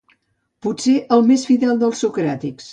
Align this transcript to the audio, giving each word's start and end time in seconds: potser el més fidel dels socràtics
potser 0.67 0.95
el 1.17 1.23
més 1.33 1.45
fidel 1.53 1.81
dels 1.85 2.05
socràtics 2.07 2.69